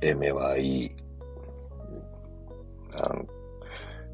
[0.00, 0.90] エメはいい。
[2.92, 3.26] なん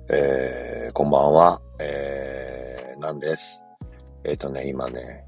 [0.08, 1.60] えー、こんばんは。
[1.78, 3.60] えー、なんです。
[4.24, 5.26] えっ、ー、とね、今ね、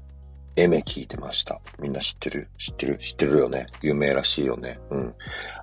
[0.55, 1.61] エメ聞いてました。
[1.79, 2.49] みんな知ってる？
[2.57, 2.97] 知ってる？
[2.97, 3.67] 知ってるよね？
[3.83, 4.79] 有名らしいよね。
[4.89, 5.13] うん。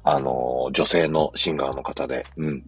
[0.05, 2.63] あのー、女性のシンガーの方で、うん。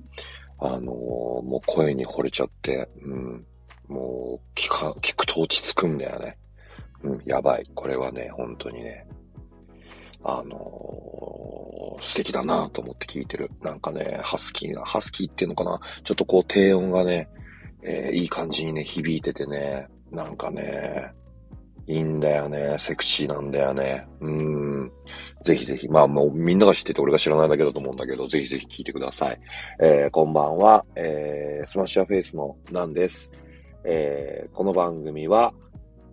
[0.59, 3.47] あのー、もう声に惚れちゃって、うん。
[3.87, 6.37] もう、聞か、聞くと落ち着くんだよね。
[7.05, 7.71] うん、やばい。
[7.73, 9.07] これはね、本当にね、
[10.25, 13.51] あのー、素敵だなと思って聞いてる。
[13.63, 15.81] なんかね、ハスキーな、ハスキーっていうのかな？
[16.05, 17.29] ちょっとこう低音がね、
[17.83, 21.13] えー、いい感じにね、響いててね、なんかね、
[21.87, 22.77] いいんだよね。
[22.81, 24.09] セクシーなんだよね。
[24.21, 24.93] うん。
[25.45, 25.89] ぜひぜひ。
[25.89, 29.41] まあもうみんなが知ってて俺が知らないだけだと思うんだけど、ぜひぜひ聞いてください。
[29.81, 30.85] えー、こんばんは。
[30.97, 33.31] えー、 Smash Your Face のなんです。
[33.85, 35.55] えー、この番組は、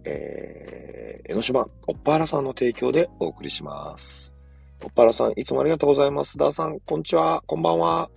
[0.05, 4.35] えー、江ノ島、おっぱらさんの提供でお送りします。
[4.83, 6.37] おっぱらさん、いつもありがとうございます。
[6.37, 8.09] ダーさん、こんにちは、こんばんは。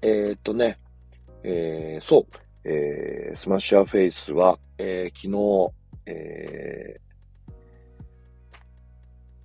[0.00, 0.78] えー、っとね、
[1.42, 2.26] えー、そう、
[2.64, 5.72] えー、 Smash Your Face は、えー、昨日、
[6.06, 7.00] え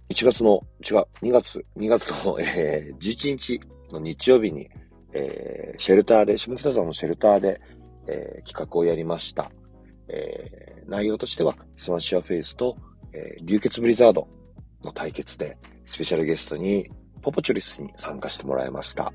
[0.10, 3.60] ー、1月の、違う、2月、2月の、えー、11日
[3.92, 4.70] の日曜日に、
[5.14, 7.60] えー、シェルターで、下北沢のシェルターで、
[8.08, 9.52] えー、企画をやりました。
[10.08, 12.76] えー、内容としては、 Smash Your Face と、
[13.14, 14.28] えー、流血ブリザード
[14.84, 16.90] の対決で、スペシャルゲストに、
[17.22, 19.14] ポポチョリスに参加してもらいました。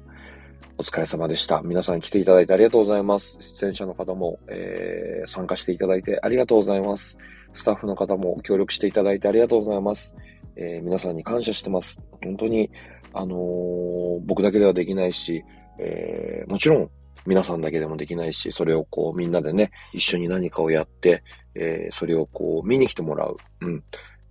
[0.76, 1.62] お疲れ様でした。
[1.62, 3.36] 皆さん来ていただいてありがとうございます。
[3.40, 7.16] 出演者の方も、えー、参加していただいてありがとうございます。
[7.52, 10.16] スタッフの方も協力していただいてありがとうございます。
[10.56, 12.00] えー、皆さんに感謝してます。
[12.22, 12.70] 本当に、
[13.12, 15.44] あのー、僕だけではできないし、
[15.78, 16.90] えー、もちろん
[17.26, 21.22] 皆さんだけでもできないし、それをこうみんなでね、一緒に何かをやって、
[21.54, 23.36] えー、それをこう見に来てもらう。
[23.60, 23.82] うん。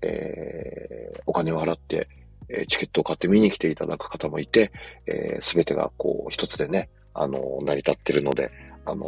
[0.01, 2.07] えー、お金を払って、
[2.49, 4.71] えチケットを買って見に来ていただく方もいて、
[5.07, 8.51] えー、全てがこう一つでね、あの成り立ってるので、
[8.85, 9.05] あの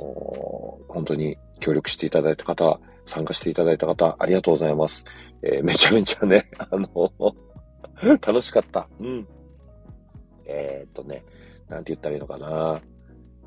[0.88, 5.03] 本当に協力していただいた方、参加していただいた方、ありがとうございます。
[5.41, 7.12] えー、めちゃめちゃね、 あの
[8.22, 8.88] 楽しかった。
[9.00, 9.28] うん。
[10.46, 11.23] えー、っとね、
[11.67, 12.79] なんて言ったらいいのかな。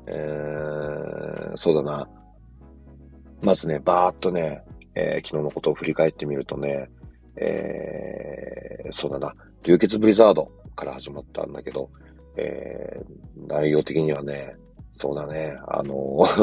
[0.09, 2.07] え、そうだな。
[3.41, 4.63] まずね、バーっとね、
[4.95, 6.89] えー、昨日のことを振り返ってみるとね、
[7.37, 9.33] えー、そうだな、
[9.63, 11.89] 流血ブリザードから始まったんだけど、
[12.35, 14.55] えー、内容的にはね、
[14.97, 16.25] そうだね、あの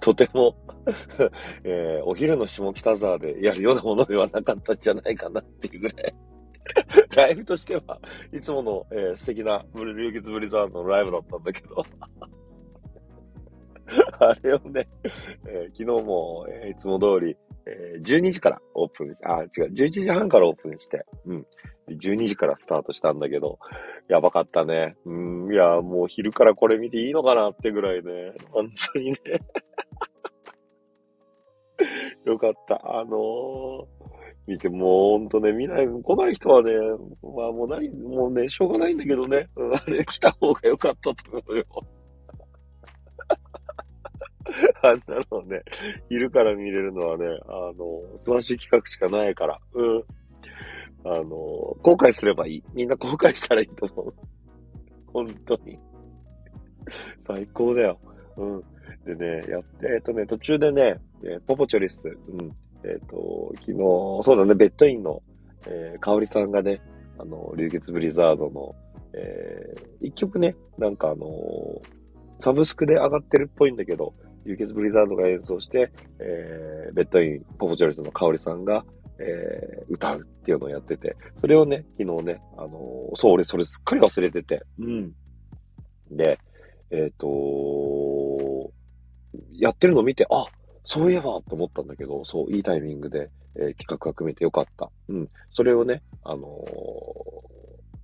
[0.00, 0.56] とても
[1.64, 6.14] えー、お昼の下北沢でやるようなものではなかったんじゃないかなっていうぐらい。
[7.16, 8.00] ライブとしては、
[8.32, 11.84] いつもの、えー、素敵なブル流血ブリザードのライブだったんだけど
[14.20, 14.88] あれをね、
[15.46, 21.46] えー、昨日も、えー、いつも通り、えー、12時からオープンし、あ、違う、11時半からオープンして、うん。
[21.88, 23.58] 12時からスタートしたんだけど、
[24.08, 24.96] やばかったね。
[25.04, 29.18] うん、いや、もう昼からこれ見ていいのかなってぐらいね、本当にね
[32.24, 32.80] よかった。
[32.98, 33.86] あのー、
[34.50, 36.72] 見て、もうほんとね、見ない、来ない人はね、
[37.22, 41.64] まあもうない、もうね、しょうがないんだけどね、あれ来た方がよかったと思うよ。
[44.82, 45.62] あんなのね、
[46.08, 50.04] 昼から見れるのはね、あの、素晴らしい企画しかないから、うん。
[51.04, 52.64] あの、後悔すればいい。
[52.74, 54.14] みんな後悔したらいいと思う。
[55.12, 55.78] 本当に。
[57.22, 58.00] 最高だよ。
[58.36, 58.64] うん。
[59.04, 62.56] でね、やって、えっとね、途中でね、えー、ポポチョリス、うん。
[62.84, 63.78] えっ、と、昨日、
[64.24, 65.22] そうだね、ベッドインの、
[65.66, 66.80] えー、かおりさんがね、
[67.18, 68.74] あの、流血ブリザードの、
[69.12, 74.14] えー、一曲ね、なんかあのー、サブスクで上がってるっぽいんだけど、
[74.46, 78.84] 流血ブリザードが演奏して、えー、ベッドイン、ポポチョリスのかおりさんが、
[79.18, 85.12] えー、歌うっていうのをやってて、それをね、昨日ね、あのー、そう、俺それすっかり忘れてて、うん。
[86.10, 86.38] で、
[86.90, 88.72] えっ、ー、と
[89.52, 90.46] やってるのを見て、あ、
[90.84, 94.90] そういえばと思ったんだけど、そう、いいタイミングで、えー、企画が組めてよかった。
[95.08, 95.28] うん。
[95.52, 96.64] それをね、あの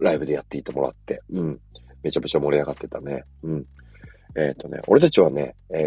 [0.01, 1.61] ー、ライブでやっていてもらって、うん。
[2.03, 3.25] めちゃめちゃ盛り上がってたね。
[3.43, 3.67] うん。
[4.37, 5.79] えっ、ー、とね、俺たちはね、え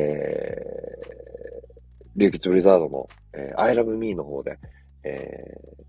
[2.16, 4.58] ー、流血ブリザードの、えー、I love me の方で、
[5.04, 5.10] え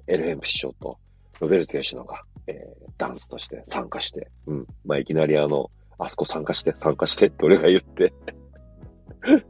[0.07, 0.99] ー、エルヘンプ師匠と
[1.41, 4.67] ロベルト・ヨシノが、えー、ダンスとして参加して、うん。
[4.85, 8.13] まあ、いきなりあの、あそこ参加して、参加してって俺が言って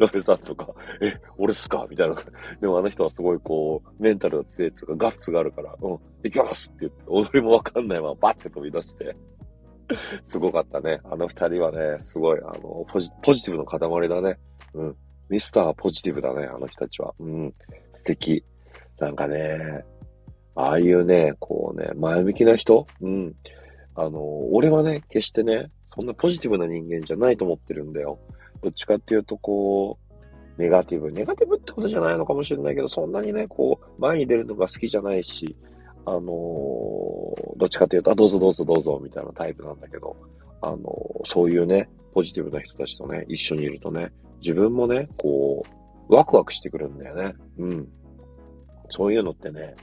[0.01, 0.69] ロペさんとか、
[1.03, 1.87] え、俺っすか？
[1.89, 2.17] みたいな。
[2.61, 9.15] でもあの人はすごいこう、メンタルが強いとか、ガッツがあるから、うん、行きますって言って、踊りもわかんないままバッて飛び出して。
[10.27, 11.01] すごかったね。
[11.05, 14.39] あの二人はね、すごい、あの、ポジポジティブの塊だね。
[14.73, 14.97] うん。
[15.29, 17.13] ミスターポジティブだね、あの人たちは。
[17.19, 17.55] うん。
[17.93, 18.45] 素敵。
[18.99, 19.85] なんかね、
[20.55, 22.87] ああいうね、こうね、前向きな人？
[23.01, 23.35] うん。
[23.97, 24.21] あの、
[24.53, 28.19] 俺はね、決してね、そんなポジティブな人間じゃないと思ってるんだよ。
[28.63, 29.99] どっちかっていうと、こ
[30.59, 31.11] う、ネガティブ。
[31.11, 35.57] ネガティブってことじゃないのかもしれないけど、そんなにね、こう、前に出るのが好きじゃないし、
[36.05, 40.17] あのーどっちかっていうと、あ、どうぞどうぞどうぞ、みたいなタイプなんだけど、
[40.63, 40.81] あのー
[41.29, 44.11] そういうね、ポジティブな人たちとね、一緒にいるとね、
[44.41, 45.65] 自分もね、こ
[46.09, 47.35] う、ワクワクしてくるんだよね。
[47.59, 47.89] うん。
[48.91, 49.75] そういうのってね、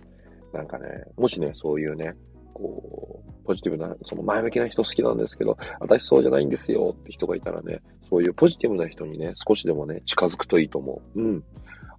[0.54, 2.14] なんかね、もしね、そういうね、
[2.54, 3.07] こう、
[3.48, 11.22] ポジティブな、その前向きな人好きなんですけど、私そうじゃないんですよって人がいたらね、そういうポジティブな人にね、少しでもね、近づくといいと思う。
[11.22, 11.44] うん。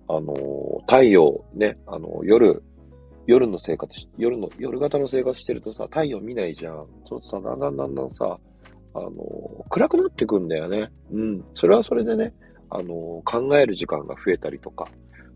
[0.08, 2.62] あのー、太陽、ね、あのー、夜、
[3.26, 6.86] 夜の生活し、夜の、夜型の生活してるとさ、太陽見ないじゃん。
[7.08, 8.38] そうさ、だんだんだんだんさ、
[8.94, 10.90] あのー、暗くなってくんだよね。
[11.10, 11.44] うん。
[11.54, 12.32] それはそれでね、
[12.70, 14.86] あの考える時間が増えたりとか、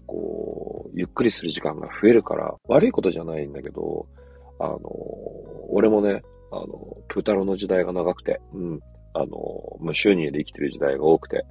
[0.06, 4.06] こう、ゆっくりする時間が増えるから、悪いことじゃないんだけど、
[4.62, 4.78] あの、
[5.70, 6.22] 俺もね、
[6.52, 8.80] あの、プータロの時代が長くて、うん、
[9.12, 11.44] あの、無収入で生きてる時代が多くて、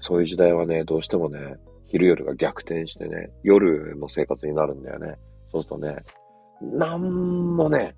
[0.00, 1.56] そういう時代はね、どうしてもね、
[1.86, 5.16] 昼夜が逆転してね、夜の生活になるんだよね。
[5.50, 5.96] そうするとね、
[6.60, 7.96] なんもね、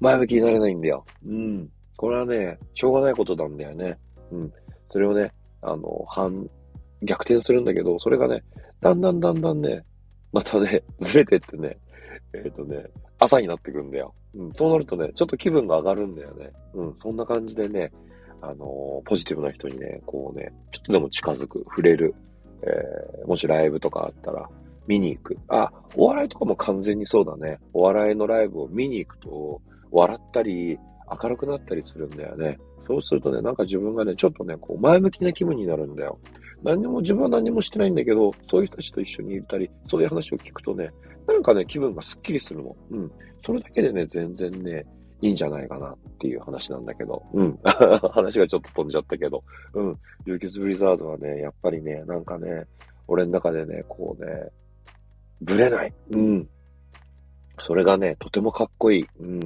[0.00, 1.04] 前向きになれないんだよ。
[1.24, 1.68] うん。
[1.96, 3.96] これはね、しょうがないことなんだよね。
[4.32, 4.52] うん。
[4.90, 5.32] それをね、
[5.62, 6.48] あの、反、
[7.02, 8.42] 逆転するんだけど、それがね、
[8.80, 9.84] だんだんだんだんね、
[10.32, 11.78] またね、ずれてってね、
[12.32, 12.84] えっ、とね、
[13.18, 14.14] 朝になってくんだよ。
[14.34, 14.52] うん。
[14.54, 16.50] そうなるとね、ちょっと気分が上がるんだよね。
[16.74, 16.96] うん。
[17.02, 17.92] そんな感じでね、
[18.40, 22.14] あのポジティブな人にね、こうね、ちょっとでも近づく、触れる、
[22.62, 24.48] えー、もしライブとかあったら、
[24.86, 25.36] 見に行く。
[25.48, 27.58] あ、お笑いとかも完全にそうだね。
[27.72, 29.60] お笑いのライブを見に行くと、
[29.90, 30.78] 笑ったり、
[31.22, 32.58] 明るくなったりするんだよね。
[32.86, 36.18] そうするとね、なんか自分がね、ちょっとね、こう、前向きな気分になるんだよ。
[36.62, 40.90] 何も、自分は何もしてないんだけど、そういう人たちと一緒にいたり、そういう話を聞くとね、
[41.28, 42.74] なんかね、気分がスッキリするの。
[42.90, 43.12] うん。
[43.44, 44.84] それだけでね、全然ね、
[45.20, 47.22] いいんじゃないかなっていう話なんだけど。
[47.34, 47.58] うん。
[47.62, 49.44] 話がちょっと飛んじゃったけど。
[49.74, 49.98] うん。
[50.26, 52.66] 流血ブリザードはね、やっぱりね、なんかね、
[53.06, 54.48] 俺の中でね、こうね、
[55.42, 55.92] ぶれない。
[56.12, 56.48] うん。
[57.66, 59.06] それがね、とてもかっこいい。
[59.20, 59.40] うん。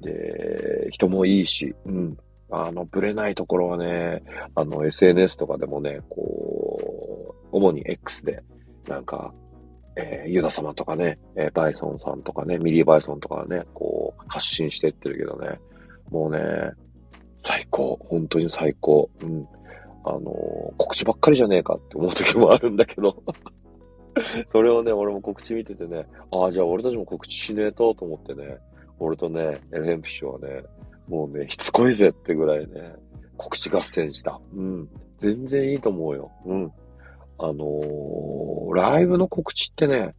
[0.00, 2.16] で、人もいいし、うん。
[2.50, 4.22] あの、ぶれないところはね、
[4.54, 8.42] あの、SNS とかでもね、こう、主に X で、
[8.86, 9.32] なんか、
[9.98, 15.58] えーユダ様とかね、えーバイソンさんとかね、ミリー・バイソンとかね、こう、発信してってるけどね、
[16.10, 16.38] もうね、
[17.42, 17.98] 最高。
[18.08, 19.10] 本当に最高。
[19.22, 19.46] うん。
[20.04, 23.22] あのー告知ばっかりじゃねえかって思う時もあるんだけど、
[24.50, 28.58] それをね、俺も告知見ててね、ああ、じゃあ俺たちも告知しねえとと思ってね、
[28.98, 30.62] 俺とね、エルヘンプシュはね、
[31.08, 32.94] もうね、しつこいぜってぐらいね、
[33.36, 34.40] 告知合戦した。
[34.54, 34.88] うん。
[35.20, 36.30] 全然いいと思うよ。
[36.46, 36.72] うん。
[37.38, 40.14] あのーライブの告知ってね、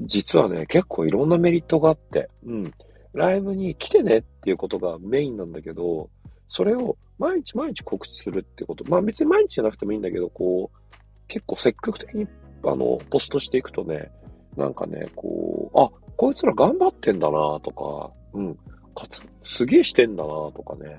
[0.00, 2.74] 実はね、結構いろんなメリットがあって、うん。
[3.12, 6.10] ライブに来てねっていうことがメインなんだけど、
[6.48, 8.84] それを毎日毎日告知するってこと。
[8.88, 10.98] まあ別に毎日じゃなくてもいいんだけど、こう、
[11.28, 12.26] 結構積極的に、
[12.64, 14.10] あの、ポストしていくとね、
[14.56, 18.54] なんかね、こう、あ、こいつら頑張ってんだなとか、うん、
[18.94, 20.98] かつ、すげえしてんだなとかね、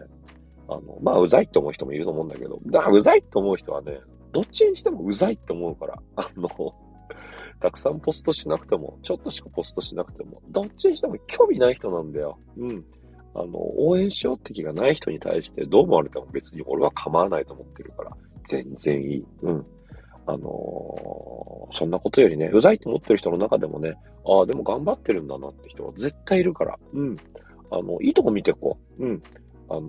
[0.67, 3.99] あの、まあ、うざいって思う人もいると思うんだけど、だうざいって思う人はね、
[4.31, 6.49] どっちにしてもうざいって思うから、あの、
[7.59, 12.37] たくさんポストしなくても、ちょっとしかポストしなくても、どっちにしても興味ない人なんだよ。
[12.57, 12.83] うん。
[13.33, 18.11] あの、応援しようって気がない人に対してどう思われても別に俺は構わないと思ってるから、
[18.47, 19.25] 全然いい。
[19.43, 19.65] うん。
[20.27, 23.95] あのーそんなことよりね、うざいって思ってる人の中でもね、
[24.25, 27.17] ああ、でも頑張ってるんだなって人は絶対いるから、うん。
[27.71, 29.05] あの、いいとこ見てこう。
[29.05, 29.23] うん。
[29.69, 29.87] あの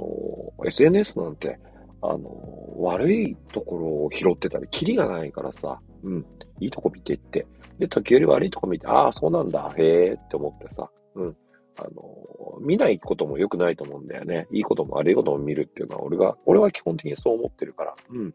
[0.59, 1.59] ー SNS なんて、
[2.03, 6.27] あの悪いところを拾ってたらキリがないからさ、うん。
[6.61, 7.47] いいとこ見てって。
[7.79, 11.37] で、時折悪いとこ見て、ああ、そうなんだ、へえって思ってさ、うん。
[11.79, 14.47] あの見ないことも良くないと思うんだよね。
[14.53, 18.35] いいことも悪いことも見るっていうのは、俺が、俺は基本的にそう思ってるから、うん。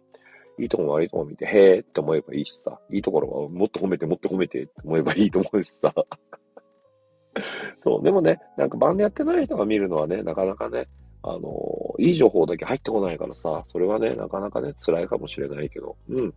[0.60, 5.94] いいとこも悪いとこも見て、へえって思えばいいしさ、いいところはもっと褒めてもっと褒めてって思えばいいと思うしさ。
[7.80, 10.88] そう、でもね、なんかバンドやってない人が見るのはね、なかなかね、
[11.30, 16.34] あのいい情報だけ入ってこないからさ、それはね、なかなかね、辛いかもしれないけど、うん。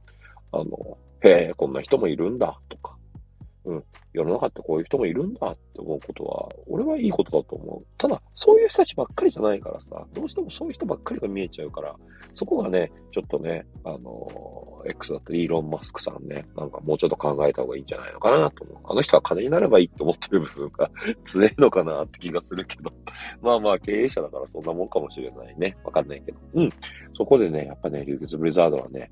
[0.52, 2.96] あの、へえ、こんな人もいるんだ、とか、
[3.64, 3.84] うん。
[4.12, 7.86] 世の中ってこういう人もいるんだって思うことは、俺はいいことだと思う。
[7.98, 11.94] ただ、そういう人たちばっかりじゃないからさ、どうしてもそういう人ばっかりが見えちゃうから、
[12.34, 18.78] そこがね、ちょっとね、あの、X だったり、イーロン・マスクさんね、なんかもうちょっと考えた方がいいんじゃないのかなと思う。
[18.84, 20.90] あの人は金になればいいって思ってる部分が
[21.24, 22.92] 強いのかなって気がするけど。
[23.42, 25.76] まあまあ、経営者だからそんなもんかもしれないね。
[25.84, 26.38] わかんないけど。
[26.54, 26.70] うん。
[27.14, 29.10] そこでね、やっぱね、流血ブリザードはね、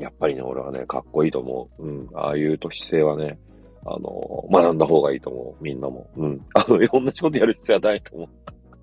[0.00, 1.82] やっぱりね、俺はね、かっこいいと思う。
[1.86, 2.08] うん。
[2.14, 3.38] ああいう姿勢はね、
[3.84, 5.62] あの、学んだ方がいいと思う。
[5.62, 6.08] みんなも。
[6.16, 6.40] うん。
[6.54, 8.28] あの、同じことやる必要はないと思う。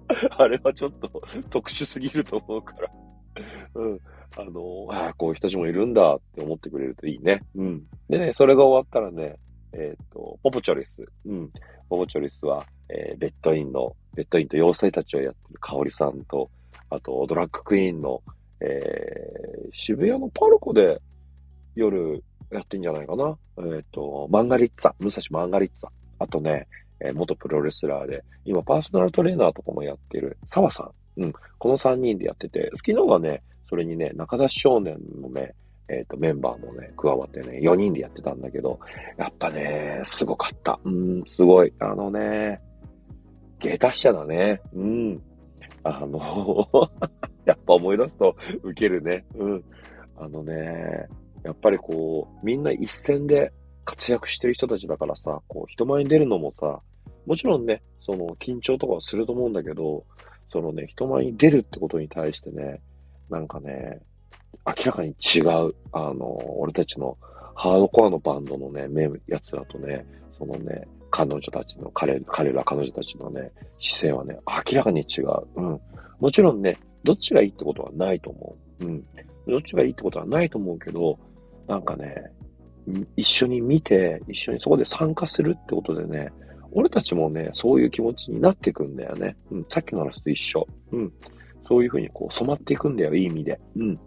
[0.37, 2.91] あれはちょっと特殊すぎると思うから。
[3.75, 3.99] うん。
[4.37, 7.41] あの、ああ、こういう人たちもいるんだって思ってくれるといいね。
[7.55, 7.83] うん。
[8.09, 9.37] でね、それが終わったらね、
[9.73, 11.03] えっ、ー、と、ポポチョリス。
[11.25, 11.51] うん。
[11.89, 16.49] ポポチョリスは、えー、ベッドインの、ベッドインと妖精たちをやってる香織さんと、
[16.89, 18.21] あと、ドラッグクイーンの、
[18.61, 20.99] えー、渋谷のパルコで
[21.77, 23.37] 夜やってんじゃないかな。
[23.59, 25.89] えっ、ー、と、マンガリッツァ、武蔵マンガリッツァ。
[26.19, 26.67] あとね、
[26.99, 31.21] えー、元プロレスラーで、今パーソナルトレーナーとかもやってる澤さん。
[31.21, 31.33] うん。
[31.57, 35.53] この3人でやってて、昨日はね、それにね、中田少年のね、
[35.89, 38.79] えっ、ー、と、メンバーもね、加わってね、4人でやってたんだけど、
[39.17, 40.79] やっぱね、すごかった。
[40.83, 41.73] うん、すごい。
[41.79, 42.59] あのね、
[43.59, 44.61] 芸達者だね。
[44.73, 45.21] うん。
[45.83, 46.67] あの
[47.45, 49.25] やっぱ思い出すとウケるね。
[49.35, 49.63] うん。
[50.17, 51.07] あのね、
[51.47, 53.53] やっぱりこう、みんな一戦で
[53.85, 56.81] 活躍してる人たちだからさ、こう、人前に出るのもさ、
[57.25, 60.03] もちろんね、その緊張とかはすると思うんだけど、
[60.51, 62.81] そのね、人前に出るってことに対してね、
[63.29, 64.01] なんかね、
[64.65, 67.17] 明らかに違う、あの、俺たちの
[67.55, 68.89] ハードコアのバンドのね、
[69.25, 70.05] やつらとね、
[70.37, 75.27] そのね、彼女たちの、彼、彼ら彼女たちのね、姿勢はね、明らかに違う。
[75.55, 75.79] うん。
[76.19, 76.75] もちろんね、
[77.05, 78.85] どっちがいいってことはないと思う。
[78.85, 79.05] うん。
[79.47, 81.17] どっちがいいってことはないと思うけど、
[81.67, 82.31] なんかね、
[83.15, 86.29] 一緒に見て、一緒にそこで参加するってことでね、
[86.71, 89.35] 俺たちもね、そういう気持ちになっていくんだよね。
[89.51, 90.67] うん、さっきの話と一緒。
[90.91, 91.13] うん。
[91.67, 93.59] そういうふうにこう染まっていくんだよ、いい意味で。
[93.75, 93.99] うん。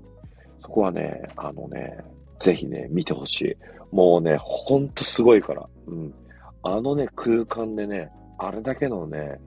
[0.62, 1.98] そこはね、あのね、
[2.40, 3.56] ぜひね、見てほしい。
[3.94, 5.68] もうね、ほんとすごいから。
[5.86, 6.14] うん。
[6.62, 9.38] あのね、空間でね、あれだけのね、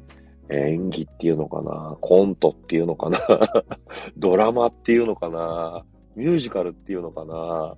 [0.50, 3.20] 演技っていうのかな、コントっていうのかな、
[4.18, 5.84] ドラマっていうのかな、
[6.16, 7.76] ミュージカルっていうのかな、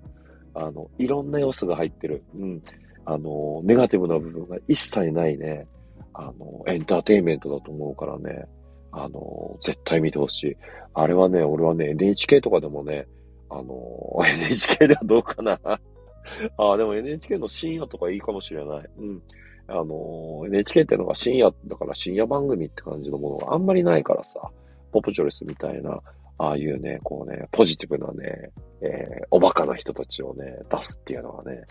[0.55, 2.23] あの、いろんな要素が入ってる。
[2.35, 2.63] うん。
[3.05, 5.67] あの、ネガティブな部分が一切ないね、
[6.13, 8.47] あの、エンターテインメントだと思うからね、
[8.91, 10.57] あの、絶対見てほしい。
[10.93, 13.05] あれはね、俺はね、NHK とかでもね、
[13.49, 13.75] あの、
[14.25, 15.59] NHK ではどうかな
[16.57, 18.89] ああ、でも NHK の深夜とかいいかもしれない。
[18.97, 19.21] うん。
[19.67, 24.49] あの、NHK ってのが深夜だから深夜番組って感じのものがあんまりないからさ、
[24.91, 25.99] ポプチョレスみたいな、
[26.37, 28.51] ああいうね、こうね、ポジティブなね、
[28.81, 31.63] えー、おバカな人たちをね、出すっていうのはね、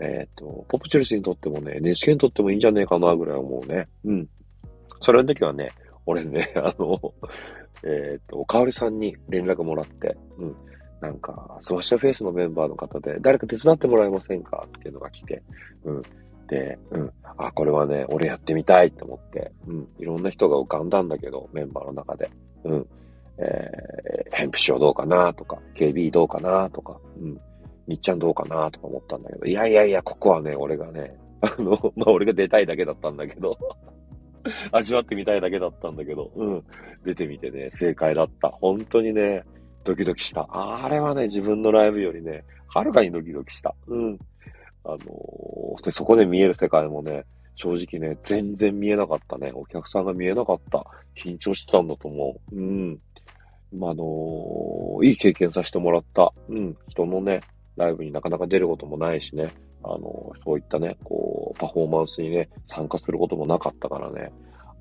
[0.00, 3.88] えっ、ー、と、ポプチョレスにとってもね、NHK にとってもいいんじゃねえかなぐらい思うね。
[4.04, 4.28] うん。
[5.02, 5.70] それの時はね、
[6.06, 7.00] 俺ね、 あの、
[7.84, 10.56] えっ、ー、と、おかわりさんに連絡もらって、うん。
[11.00, 15.42] なんか、 Smash Your Face のメンバーの方で、誰か手伝ってもらえませんかっていうのが来て、
[15.84, 16.02] うん。
[16.48, 17.12] で、うん。
[17.36, 19.88] あ、これはね、俺やってみたいって思って、うん。
[19.98, 22.30] いろんな人が浮かんだんだけど、メンバーの中で。
[22.64, 22.86] うん。
[23.38, 27.40] えー、ヘンプショーどうかなとか、KB どうかなとか、うん。
[27.86, 33.58] みっちゃんどうかなとか思ったんだけど、いやいやいや、ここはね、俺がね、 あの、まあ、俺が出たいだけだったんだけど
[34.72, 36.64] 味わってみたいだけだったんだけど、うん。
[37.04, 38.48] 出てみてね、正解だった。
[38.48, 39.42] 本当にね、
[39.84, 40.46] ドキドキした。
[40.50, 43.74] あれはね、自分のライブよりね、はるかにドキドキした。
[43.86, 44.18] うん。
[44.84, 47.24] あのー、そこで見える世界もね、
[47.56, 49.52] 正直ね、全然見えなかったね。
[49.54, 50.84] お客さんが見えなかった。
[51.16, 52.56] 緊張してたんだと思う。
[52.56, 52.98] うん。
[53.74, 56.32] まあ、あの、いい経験させてもらった。
[56.48, 56.76] うん。
[56.88, 57.40] 人のね、
[57.76, 59.48] ライブになかなか出ることもないしね。
[59.82, 64.32] あの、そういったね、こう、パフォーマンスにね、参加することもなかったからね。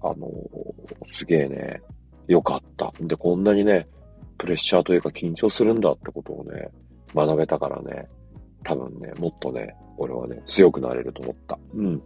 [0.01, 0.29] あの、
[1.07, 1.81] すげえね、
[2.27, 2.93] よかった。
[3.01, 3.88] で、こんなにね、
[4.38, 6.69] プレッシャーというか緊張するんだってことをね、
[7.15, 8.07] 学べたからね、
[8.63, 11.57] 多分ね、もっとね、俺はね、強くなれると思った。
[11.73, 12.01] うん。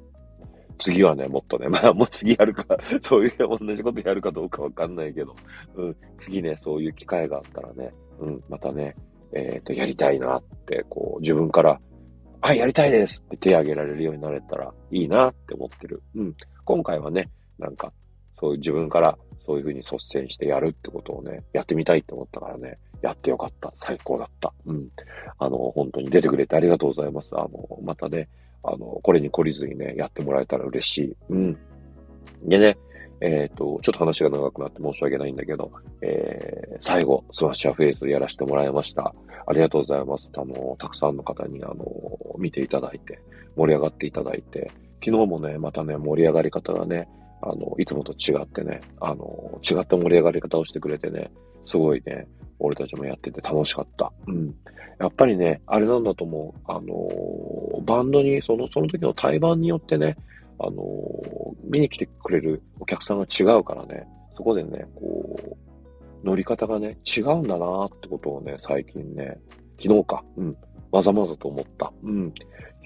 [0.79, 2.65] 次はね、もっとね、 まあもう次やるか、
[3.01, 5.35] そういう同じことやるかどうかわかんないけど、
[5.75, 8.95] うん、次ね、そういう機会があったらね、うん、またね、
[9.33, 11.79] えっ、ー、と、やりたいなって、こう、自分から、
[12.41, 16.01] あ、やりたいですって手挙げられるようになれたらいいなって思ってる。
[16.15, 16.35] うん。
[16.63, 17.91] 今回はね、なんか、
[18.39, 19.17] そういう自分から
[19.47, 23.71] そういうふうに率先してやるってことをね、やってみたいって思ったからね、やってよかった。
[23.75, 24.53] 最高だった。
[24.65, 24.89] うん。
[25.39, 27.29] あの、本当に出てくれてありがとうございます。
[27.33, 27.49] あの、
[27.81, 28.27] またね、
[28.63, 31.15] あの、これに懲りずにね、やってもらえたら嬉しい。
[31.29, 31.57] うん。
[32.43, 32.77] でね、
[33.21, 35.71] えっ、ー、と、ちょっと話が長くなって申し訳ないんだけど、
[36.01, 39.13] えー、最後、スマッシャーフェイズやらせてもらいました。
[39.47, 40.29] ありがとうございます。
[40.35, 41.75] あの、たくさんの方に、あの、
[42.37, 43.19] 見ていただいて、
[43.55, 44.69] 盛り上がっていただいて、
[45.03, 47.07] 昨日もね、またね、盛り上がり方がね、
[47.41, 51.31] あの、いつもと違ってね、あの、違った盛り上がり方をしてくれてね、
[51.65, 52.27] すごいね、
[52.59, 54.11] 俺たちもやってて楽しかった。
[54.27, 54.53] うん。
[54.99, 56.61] やっぱりね、あれなんだと思う。
[56.65, 56.83] あの、
[57.87, 60.15] バンドに、その、その時の対バンによってね、
[60.59, 60.83] あの、
[61.63, 69.39] 見に来てくれるお客さんが違うからね、そこでね、こう、乗り方がね、違うんだなってことをね、最近ね、
[69.81, 70.57] 昨日か、うん、
[70.91, 71.91] まざまざと思った。
[72.03, 72.33] うん。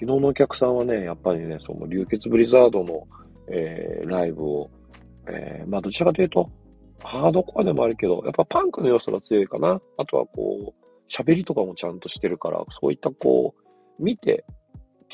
[0.00, 3.06] 日のお客さんはね、やっぱりね、その流血ブリザードの、
[3.48, 4.70] えー、ライブを、
[5.26, 6.50] えー、まあどちらかというと、
[7.02, 9.80] ハードコアでもあるけど、やっぱパンクの要素が強いかな。
[9.96, 10.82] あとはこう、
[11.12, 13.54] 喋りとかもちゃんとしてるから、そういったこ
[13.98, 14.44] う、見て、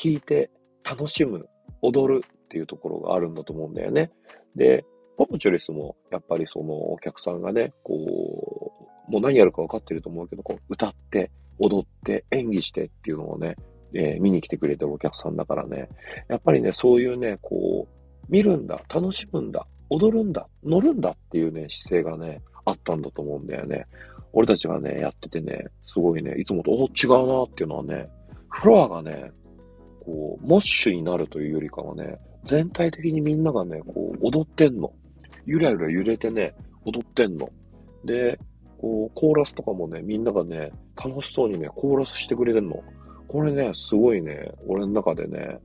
[0.01, 0.49] 聞いて、
[0.83, 1.47] 楽しむ、
[1.81, 4.11] 踊るっていうところがあるんだと思うんだよね。
[4.55, 4.85] で、
[5.17, 11.29] ポポチョリスも、やっぱりそのお客さんがね、こう、もう何やるか分かってると思うけど、こう、歌って、
[11.59, 13.55] 踊って、演技してっていうのをね、
[13.93, 15.89] えー、見に来てくれてるお客さんだからね、
[16.29, 23.85] やっぱりね、そういうね、こう、見るんだ、楽しむんだ、踊るんだ、乗るんだっていうね、姿勢がね、あったんだと思うんだよね。
[24.31, 28.07] 俺たちがね、やっててね、すごいね、いつもと、お、違うなっていうのはね、
[28.49, 29.31] フロアがね、
[30.05, 34.91] こう、モッシュになるというよりかはね、全体的にみんながね、こう、踊ってんの。
[35.45, 36.53] ゆらゆら揺れてね、
[36.85, 37.49] 踊ってんの。
[38.05, 38.39] で、
[38.77, 42.81] こう、コーラスとかもね、みんながね、楽しそうにね、コーラスしてくれてんの。
[43.27, 45.59] これね、すごいね、俺の中でね、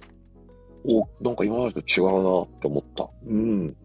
[0.85, 3.09] お、なんか今までと違うなって思った。
[3.26, 3.76] うん。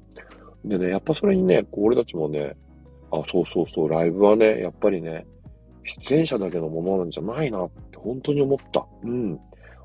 [0.65, 2.55] でね、やっぱそれにね、こう俺たちもね、
[3.11, 5.25] あ、そうそうそう、ライブはね、やっぱりね、
[6.07, 8.85] 出演者だけのものなんじゃないなって本当に思った。
[9.03, 9.39] うん。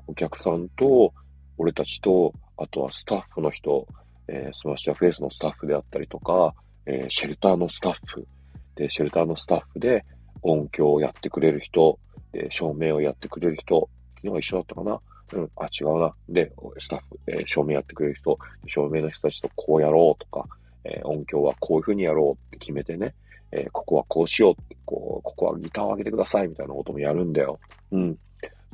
[0.07, 1.13] お客さんと、
[1.57, 3.87] 俺たちと、あとはスタッフの人、
[4.27, 6.53] えー、 Smash Your Face のスタッフであったりとか、
[6.85, 8.27] えー、シェルターのスタッフ、
[8.75, 10.05] で、シェルターのスタッフで
[10.41, 11.99] 音響をやってくれる人、
[12.31, 14.99] で、照明をやってくれる人、昨日は一緒だったかな？
[15.33, 16.13] うん、あ、違うな。
[16.29, 20.47] で、スタッフ、えー、照明やってくれる人、照明の人たちとこうやろうとか、
[20.83, 23.15] えー、音響はこういう風にやろうって決めてね、
[23.51, 27.59] えー、ここはこうしようって、こう、ここはギターを上げてくださいみたいなこともやるんだよ。
[27.91, 28.17] うん。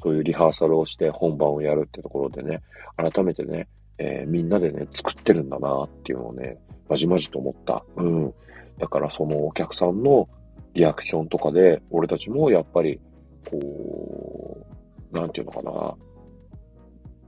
[0.02, 2.62] そういうリハーサルをして本番をやるってところでね、
[2.98, 3.68] 改めてね、
[3.98, 6.58] えー、みんなでね、作ってるんだなっていうのをね、
[6.90, 7.84] まじまじと思った。
[7.96, 8.34] うん。
[8.80, 10.28] だからそのお客さんの
[10.74, 13.00] リアクションとかで、俺たちもやっぱり、
[13.50, 14.66] こ
[15.12, 15.96] う、なんていうのかな、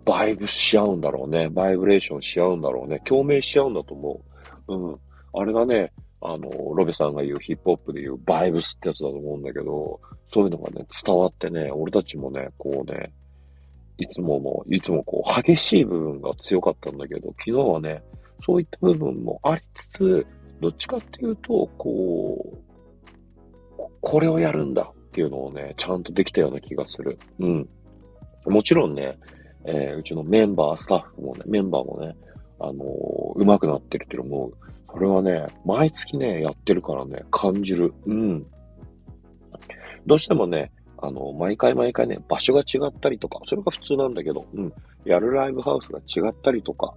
[0.05, 1.49] バイブし合うんだろうね。
[1.49, 3.01] バイブレーションし合うんだろうね。
[3.05, 4.21] 共鳴し合うんだと思
[4.67, 4.75] う。
[4.75, 4.97] うん。
[5.33, 5.93] あれがね、
[6.25, 9.99] あの、ロベさんが言うヒップホップで言うバイブスってやつだと思うんだけど、
[10.33, 13.11] そういうのがね、伝わってね、俺たちもね、こうね、
[13.97, 18.01] いつもの、いつもこう、激しい部分が強かったんだけど、昨日はね、
[18.45, 19.61] そういった部分もあり
[19.93, 20.27] つつ、
[20.61, 22.57] どっちかっていうと、こ
[23.77, 27.19] う、これをやるんだっていうのをね、ちゃんとできたような気がする。
[27.39, 27.69] うん。
[28.45, 29.17] もちろんね、
[29.65, 32.15] えー、うちのメンバー、スタッフもね、メンバーもね、
[32.59, 34.51] あのー、上手くなってるっていうのも、
[34.93, 37.93] それはね、毎月ね、やってるからね、感じる。
[38.05, 38.45] うん。
[40.05, 44.73] どうしてもね、あの、毎回毎回ね、場所が違ったりとか、それが普通なんだけど、うん。
[45.03, 46.93] やるライブハウスが違ったりとか、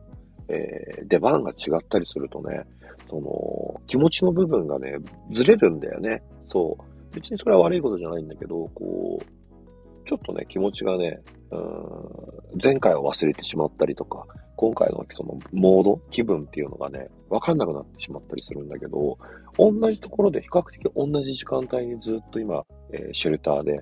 [0.49, 2.65] えー、出番が違ったりするとね、
[3.09, 4.99] その、気持ちの部分がね、
[5.33, 6.23] ずれるんだよね。
[6.47, 7.15] そう。
[7.15, 19.19] 別にそれは悪いことじゃないんだけど、こう、ちょっとね、気持ちがね、うん、前回を忘れてしまったりとか、今回のそのモード、気分っていうのがね、わかんなくなってしまったりするんだけど、
[19.59, 23.81] 同じところで比較的同じ時間帯にずっと今、えー、シェルターで、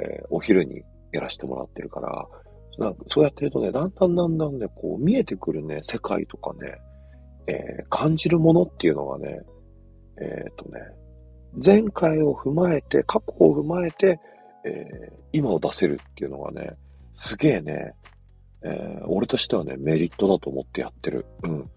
[0.00, 0.82] えー、お昼に
[1.12, 2.26] やらせてもらってるから、
[2.78, 6.74] なんかそうやってるとね、だんだんだんだんね、こう見えてくるね、世界とかね、
[7.46, 9.40] えー、感じるものっていうのがね、
[10.20, 10.80] えっ、とね、
[11.64, 14.18] 前回を踏まえて、過去を踏まえて、
[14.64, 16.72] え今を出せるっていうのがね、
[17.16, 17.92] すげえね、
[18.64, 21.26] えー、俺としてはね、メリットだと思ってやってる。
[21.42, 21.70] うん。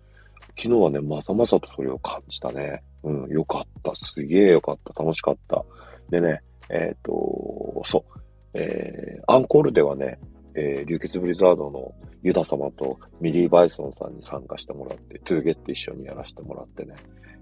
[0.58, 2.84] 昨日はね、まざまざとそれを感じたね。
[3.04, 3.94] うん、よかった。
[3.96, 5.04] すげえよかった。
[5.04, 5.64] 楽しかった。
[6.10, 8.20] でね、えっ、ー、と、そう。
[8.54, 10.18] えー、アンコールではね、
[10.56, 16.96] えー、流血ブリザードのユダ様とミリー・バイソンさんに参加してもらって、トゥーゲット一緒にやらせてもらってね。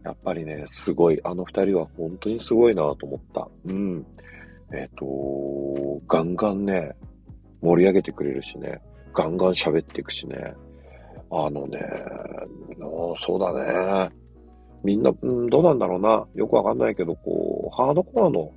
[0.04, 3.48] やっぱりね、すごい、あの二人は本当にすごいなと思った。
[3.66, 4.06] うん。
[4.74, 6.96] えっ、ー、と、ガンガンね、
[7.62, 8.82] 盛り上げてくれるしね、
[9.16, 10.54] ガンガン喋っていくしね。
[11.32, 11.80] あのね、
[13.26, 14.12] そうだね。
[14.84, 16.28] みんな、うん、どうなんだろうな。
[16.36, 18.52] よくわかんないけど、こう、ハードコアの、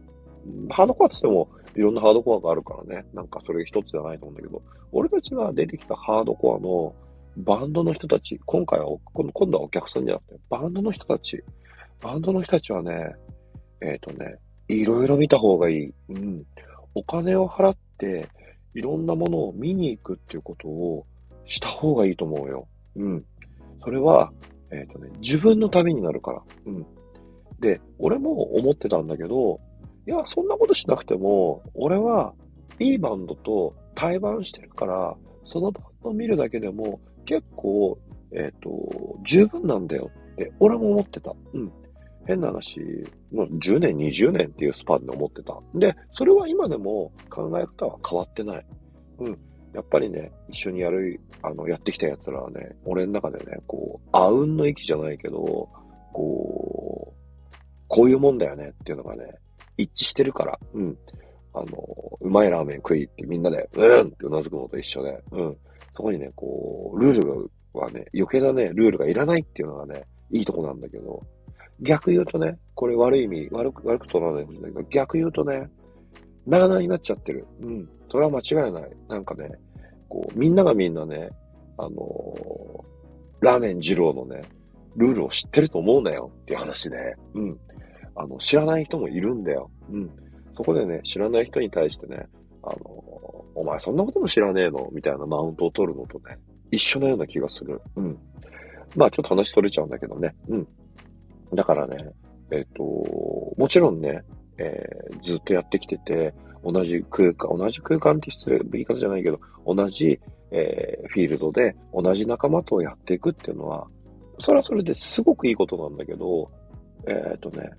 [0.71, 3.07] ハードコアって言っても、いろんなハードコアがあるからね。
[3.15, 6.95] なんかそれ一つじゃないと思うんだけど、俺たちが出てきたハードコアの
[7.39, 11.43] バンドの人たち、今回は、今度はお客さんじゃなくて、バンドの人たち、
[12.03, 13.15] バンドの人たちはね、
[13.81, 14.37] えっ、ー、とね、
[14.69, 15.95] いろいろ見た方がいい。
[16.09, 16.45] うん。
[16.95, 18.29] お金を払って、
[18.79, 21.05] いろんなものを見に行くっていうことを
[21.47, 22.69] した方がいいと思うよ。
[22.95, 23.25] うん。
[23.83, 24.33] それは、
[24.71, 26.43] えっ、ー、とね、自分のためになるから。
[26.67, 26.87] うん。
[27.59, 29.59] で、俺も思ってたんだけど、
[30.07, 32.35] いや、そんなことしなくても、俺は
[32.79, 37.99] いいバンドと対バンしてるから、そのバンドを見るだけでも結構、
[38.31, 41.35] えっ、ー、と、十分なんだよって、俺も思ってた。
[41.53, 41.73] うん。
[42.29, 42.79] 変な話、
[43.33, 45.59] もう10年、20年っていうスパンで思ってた。
[45.75, 48.67] で、それは今でも考え方は変わってない。
[49.21, 49.39] うん。
[49.73, 55.69] やっぱりね、一緒にやる、あの、やってきた奴らはね、俺の中でね、こう、あうんの息じゃないけど、
[56.13, 57.55] こう、
[57.89, 59.25] こういうもんだよねっていうのがね、
[59.79, 60.99] 一致してるから、うん。
[61.55, 61.67] あの、
[62.21, 65.57] うまいラーメン食いってみんなで、うんってうなずくのと一緒で、うん。
[65.97, 71.23] そこにね、こう、ルールはね、余計なね、ルールがいらないっていうのがね、いいとこなんだけど、
[71.81, 75.69] 逆言うとね、これ悪い意味、悪く、悪く取らないかもしれないけど、逆言うとね、
[76.47, 77.47] ならなになっちゃってる。
[77.61, 77.89] うん。
[78.11, 78.91] それは間違いない。
[79.09, 79.51] なんかね、
[80.09, 81.31] こう、みんながみんなね、
[81.77, 84.43] あのー、ラーメン二郎のね、
[84.97, 87.59] ルールを知ってると思うなよっていう話で、うん。
[88.17, 89.71] あの、知らない人もいるんだよ。
[89.91, 90.11] うん。
[90.57, 92.27] そこでね、知らない人に対してね、
[92.63, 92.79] あのー、
[93.55, 94.89] お前そんなことも知らねえの？
[94.93, 96.39] みたいなマウントを取るのとね、
[96.71, 97.81] 一緒のような気がする。
[97.97, 98.19] うん。
[98.97, 100.35] まあちょっと話取れちゃうんだけどね。
[100.49, 100.69] うん。
[101.55, 101.97] だからね、
[102.51, 102.83] えっ、と、
[103.57, 104.23] もちろんね、
[104.59, 106.35] えー、ずっとやってきてて、
[106.65, 110.19] 同じ空間、同じ空間って失礼、言い方じゃないけど、同じ、
[110.51, 113.87] えー、フィールドで同じ仲間とやっていくっていうのは、
[114.41, 116.51] それはそれですごくいいことなんだけど、
[117.07, 117.71] えっ、とね、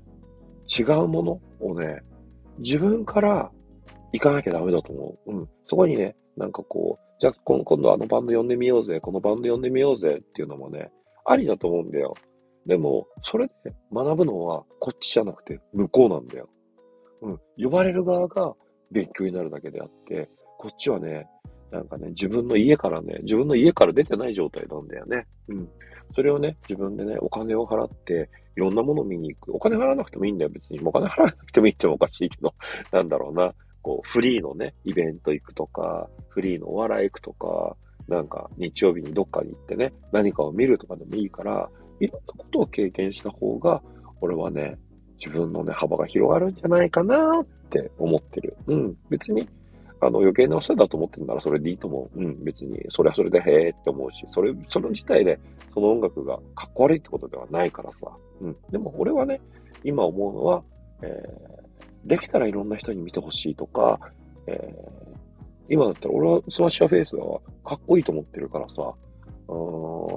[0.67, 2.01] 違うものをね、
[2.59, 3.51] 自分から
[4.13, 5.31] 行かなきゃダメだと思う。
[5.33, 5.49] うん。
[5.65, 10.91] そこにね、なんかこう、じゃあ今度あのバンド呼んでみようぜ、このバンド呼んでみようぜっていうのもね、
[11.25, 12.15] ありだと思うんだよ。
[12.69, 16.47] でも、それで学ぶのはこっちじゃなくて向こうなんだよ。
[17.23, 17.39] うん。
[17.57, 18.53] 呼ばれる側が
[18.91, 20.29] 勉強になるだけであって、
[20.59, 21.27] こっちはね、
[21.71, 25.25] なんかね、自分の家からね、自分の家から出てない状態なんだよね。
[25.47, 25.67] うん。
[26.13, 29.55] それをね、自分でね、お金を払って、いろんなものを見に行く。
[29.55, 30.79] お金払わなくてもいいんだよ、別に。
[30.83, 32.53] お金払わなくてもいいってもおかしいけど、
[32.93, 33.51] なんだろうな。
[33.81, 37.75] こう、フリーのね、イベント行くとか、フリーのお笑い行くとか、
[38.07, 43.81] なんか日曜日にどっかに行ってね、何かを見るとかでもいいから、いろんなことを経験した方が、
[44.21, 44.77] 俺はね、
[45.17, 48.57] 自分のね、幅が広がるんじゃないかなって思ってる。
[48.67, 48.97] うん。
[49.09, 49.47] 別に、
[50.01, 52.19] あの、余計なお世話だと思ってるならそれでいいと思う。
[52.19, 52.43] うん。
[52.43, 55.39] 別に、それはそれでへえって思うし、それ、その自体で、
[55.73, 58.07] その音楽がかっこ悪いってことではないからさ。
[58.41, 58.55] うん。
[58.71, 59.41] でも、俺はね、
[59.83, 60.63] 今思うのは、
[61.01, 63.99] えー、できたらいろんな人に見てほしいとか、
[64.47, 65.09] えー、
[65.69, 68.93] 今だったら俺は SMASH YOUR FACE はかっこいいと思ってるからさ、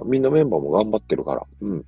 [0.07, 1.47] みんなメンバーも頑張ってるから。
[1.61, 1.85] うん。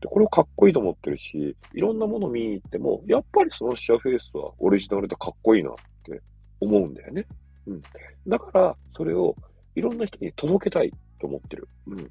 [0.00, 5.74] で、これをかっこいいと思ってるし、いろんなもの見に行っても、やっぱりそのシャーフェイスはオリジナルでかっこいいなっ
[6.04, 6.20] て
[6.60, 7.26] 思うんだよね。
[7.66, 7.82] うん。
[8.26, 9.36] だから、それを
[9.74, 11.68] いろんな人に届けたいと思ってる。
[11.86, 12.10] うん。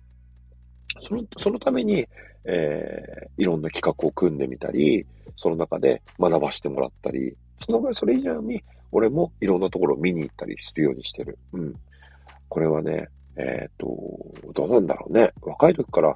[1.07, 2.07] その、そのために、
[2.45, 5.05] えー、いろんな企画を組んでみたり、
[5.37, 11.37] その中で学ばしてもらったり、そのぐらいそれ以上に、俺もいろんなところを見に行ったりするようにしてる。
[11.53, 11.75] うん。
[12.47, 15.31] これはね、えっ、ー、と、どうなんだろうね。
[15.41, 16.15] 若い時から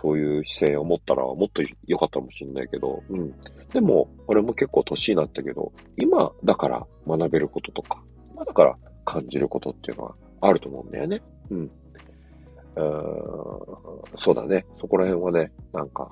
[0.00, 3.34] そういう姿勢を持ったらもっと良かったかもしれないけど、うん。
[3.72, 8.02] でも、俺も結構年になったけど、今だから学べることとか、
[8.34, 11.22] 今だから感じることっていうのはあると思うんだよね。
[11.50, 11.64] うん。
[11.64, 11.70] う
[14.18, 14.66] そうだね。
[14.80, 16.10] そこら辺はね、なんか、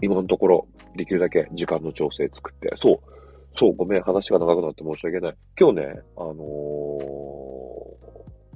[0.00, 2.98] 今のところ、できるだけ時間の調整作って、そう、
[3.58, 5.36] そう、ごめん、話が長くなって申し訳ない。
[5.58, 6.34] 今日ね、あのー、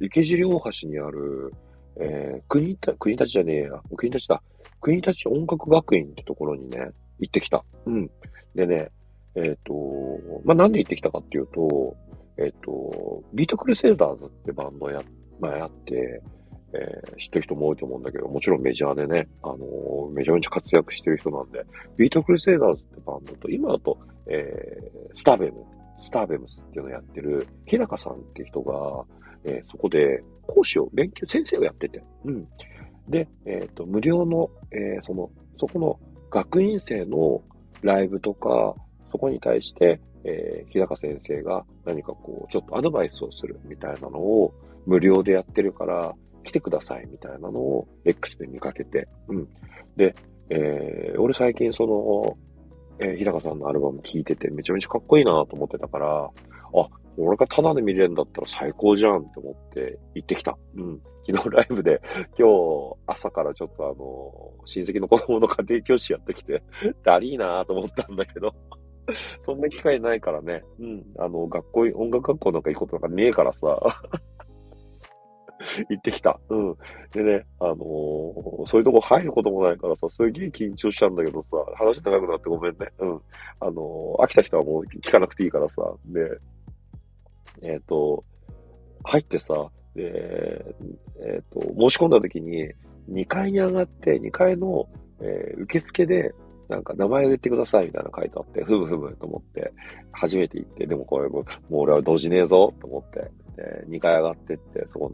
[0.01, 1.53] 池尻大橋にある、
[2.01, 3.81] えー、国た、国立じゃねえや。
[3.97, 4.43] 国立だ。
[4.81, 7.65] 国立音楽学院ってところにね、行ってきた。
[7.87, 8.11] うん。
[8.55, 8.91] でね、
[9.35, 9.73] えっ、ー、と、
[10.45, 11.97] まあ、なんで行ってきたかっていうと、
[12.39, 15.01] えっ、ー、と、ビートクルセイダーズってバンドや、
[15.41, 16.23] まあ、やって、
[16.73, 21.65] えー、知ってる人も多いと思うんだけど、もちろんメジャーでね、あのー、めちゃめちゃ活躍してる人なんで、
[21.97, 25.65] ビートクルセイダーズってバンドと、今だと、えー、スターベム、
[26.01, 29.05] スターベムスっていうのをやってる、日高さんって人が、
[29.49, 32.49] えー、そこで講師を、勉強、先生をやってて、うん。
[33.09, 35.99] で、えっ、ー、と、無料の、えー、その、そこの
[36.31, 37.43] 学院生の
[37.83, 38.75] ライブとか、
[39.11, 44.53] そこに対して、えー、日高先生が何かこう、ちょっとアドバイスをするみたいなのを
[44.87, 49.49] 無料でやってるから、来てくださいみたいなのを X で見かけて、うん。
[49.97, 50.15] で、
[50.49, 52.39] えー、俺最近その、
[52.99, 56.31] えー、日高さんのアルバム聴いててめちゃめちゃかっこいいなと思ってたから、あ、
[57.19, 60.57] 俺がタダで見れるんだったら最高じゃんって思って行ってきた。
[60.77, 61.01] うん。
[61.27, 62.01] 昨日ライブで、
[62.39, 66.63] 今日朝からちょっとあの、親戚の子供の家庭教師やってきて、
[67.05, 68.55] だりーなーと思ったんだけど、
[69.41, 70.63] そんな機会ないからね。
[70.79, 71.05] うん。
[71.19, 73.79] あの、学校、音楽学校なんか行くことなんかねえからさ。
[75.91, 76.39] 行ってきた。
[76.49, 76.77] うん。
[77.13, 77.79] でね、あのー、
[78.67, 82.87] そういうとこ入ることもないからさ、すげえ緊張しちゃうんだけどさ、話長くなってごめんね。
[82.99, 83.21] うん。
[83.61, 86.21] あのー、飽きた人はもう聞かなくていいからさ、で、
[87.63, 88.25] えっ、ー、と、
[89.05, 90.65] 入ってさ、で、
[91.21, 92.73] えっ、ー、と、申し込んだ時に、
[93.11, 94.89] 2階に上がって、2階の、
[95.21, 96.35] えー、受付で、
[96.69, 99.73] なんか名前を言ってくださいみたいな書いてあって、ふむふむと思って、
[100.13, 105.09] 初めて行って、でもこれもう俺は動じねえぞと思って、で、2階上がってって、そこ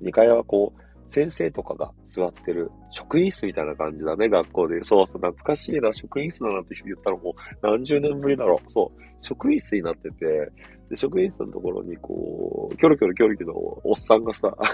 [0.00, 4.82] の、2階はこう、先生とかが座ってる職員室みたいな感じだね、学校で。
[4.84, 8.70] そうそう、懐かしいな、職員室だなんて言ったらもう何十年ぶりだろう。
[8.70, 10.50] そう、職員室になってて、
[10.90, 14.54] で、職員室のところにこう、キョロキョロキョロキョロおっさんがさ、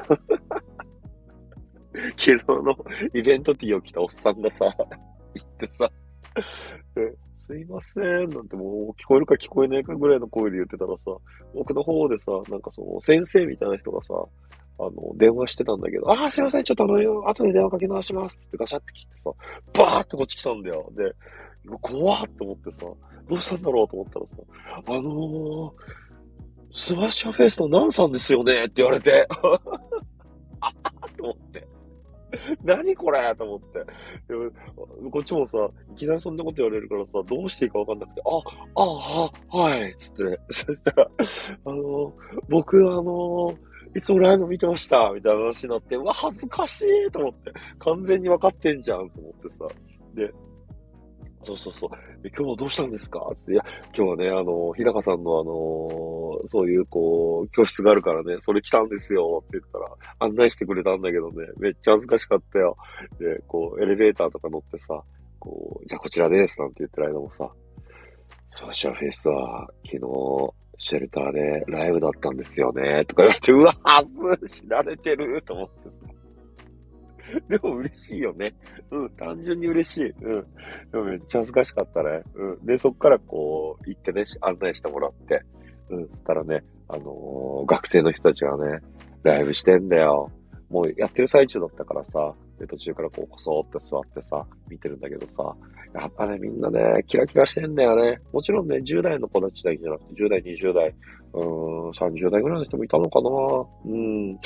[2.16, 2.76] 昨日の
[3.14, 4.74] イベントティーを着たおっさんがさ、
[5.34, 5.90] 行ってさ、
[7.36, 11.02] すいません、なんてもう聞こえるか聞こえないかぐらいの声で言ってたらさ、
[11.54, 14.14] 奥の方でさ、なんかその先生みたいな人がさ、
[14.78, 19.30] あの、電話してたんだけど、ああ、すいません、ちょっとあの、後で電話かけ直しますってガシャって切ってさ、
[19.72, 20.92] バーってこっち来たんだよ。
[20.96, 21.14] で、
[21.80, 22.86] 怖っと思ってさ、
[23.28, 25.72] どうしたんだろうと思ったらさ、あのー、
[26.72, 29.26] SMASH YOUR FACE のナンさんですよねって言われて、
[30.60, 30.72] あっ
[31.16, 31.66] と思って。
[32.64, 33.84] 何これと思って。
[35.10, 35.58] こっちもさ、
[35.92, 41.08] いきなりそんなこと言われるからさ、どうしていいかわかんなくて、あ、あ、は、はい、つって、そしたら、
[41.64, 42.12] あの、
[42.48, 43.54] 僕、あの、
[43.94, 49.66] いつもライブ見てました、みたいな話になって、うわ、恥ずかしいと思って、完全に分かってんじゃん、と思ってさ。
[50.14, 50.32] で、
[51.44, 51.90] そうそうそう。
[52.28, 59.86] 今日はどうしたんですかって、いや、今日はね、あの、日高さんのあの、そういう、こう、教室があるからね、それ来たんですよって言ったら、
[60.20, 62.76] 案内してくれたんだけどね、めっちゃ恥ずかしかったよ。
[63.18, 65.00] で、こう、エレベーターとか乗ってさ、
[65.38, 67.50] こう、じゃあこちらですなんて言ってる間もさ、
[68.48, 74.04] ソーシャルフェイスは、昨日、シェルターでライブだったんですよね、とか言われて、うわ、は
[74.38, 76.00] ず知られてると思ってさ。
[77.48, 78.54] でも嬉しいよね。
[78.90, 80.10] うん、単純に嬉しい。
[80.10, 80.46] うん。
[80.92, 82.22] でもめっちゃ恥ずかしかったね。
[82.34, 82.66] うん。
[82.66, 85.42] で、そっからこう、行ってね、案内してもらって。
[85.90, 88.80] うん、そしたらね、あのー、学生の人たちがね、
[89.22, 90.30] ライブしてんだよ。
[90.70, 95.54] もうやってる最中だったからさ、で、途中からこう、こそって座ってさ、見てるんだけどさ、
[95.94, 98.20] やっぱね、みんなね、キラキラしてんだよね。
[98.32, 100.94] もちろんね、10代の子たちだけじゃなくて、10代、20代、
[101.34, 103.30] うーん、30代ぐらいの人もいたのかな
[103.86, 104.38] うん。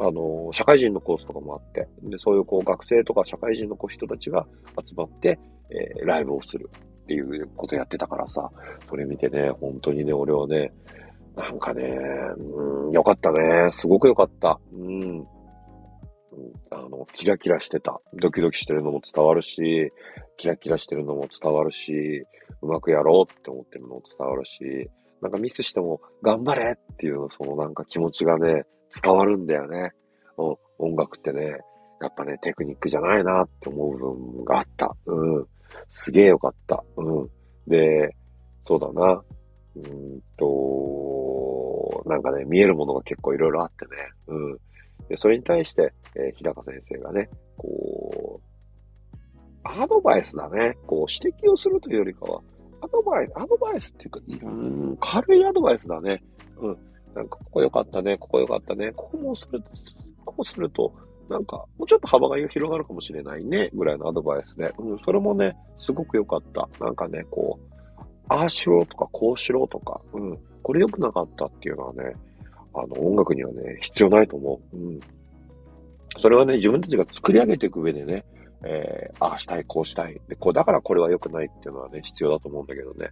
[0.00, 4.46] あの、社会人のコースとかもあって、で、そういうこう、学生とか社会人の子人たちが
[4.86, 5.38] 集まって、
[5.70, 6.70] えー、ライブをする
[7.04, 8.50] っていうことやってたからさ、
[8.88, 10.72] それ見てね、本当にね、俺はね、
[11.36, 11.82] なんかね、
[12.36, 13.70] うん、よかったね。
[13.72, 14.58] すごくよかった。
[14.72, 15.26] うん。
[16.70, 18.00] あの、キラキラしてた。
[18.14, 19.92] ドキドキしてるのも伝わるし、
[20.36, 22.24] キラキラしてるのも伝わるし、
[22.62, 24.90] うまくやろうって思ってるのも伝わるし、
[25.20, 28.64] なんかミスしても頑張れっていうそのなんか気持ちがね、
[29.02, 29.92] 伝わるんだよね。
[30.36, 31.58] うん、音楽ってね、
[32.00, 34.94] やっぱね、テクニックじゃないなって思う部分があった。
[35.06, 35.46] うん。
[35.90, 36.82] すげえよかった。
[36.96, 37.28] うん。
[37.68, 38.14] で、
[38.66, 39.22] そうだな。
[39.76, 43.90] うんと、なんかね、見えるものが結構いろいろあってね。
[44.26, 44.58] うん。
[45.12, 48.52] で、それに対して、えー、日高先生がね、こう、
[49.62, 50.78] アドバイスだね。
[50.86, 52.40] こう、指摘をするというよりかは、
[52.80, 56.24] アドバイス、アドバイスっていうか、うん、軽いアドバイスだね。
[56.56, 56.78] うん。
[57.14, 59.68] なんか、ここ良かったね、ここ良かったね、ここもすると、
[60.24, 60.90] こうすると、
[61.28, 66.66] なんか、もうちょっと幅が広がるかもしれないね、ぐらいのアドバイスで、うん、それもね、すごく良かった。
[66.82, 67.74] なんかね、こう、
[68.28, 72.16] ああしろとか、こうしろとか、うん、これ良くなかったっていうのはね、
[72.74, 74.76] あの、音楽にはね、必要ないと思う。
[74.76, 75.00] うん。
[76.20, 78.24] それはね、自分たちが作り上げていく上でね、
[78.64, 80.20] えー、ああしたい、こうしたい。
[80.28, 83.10] で、こう、だからこれは良くないっていうのはね、必要だと思うんだけどね。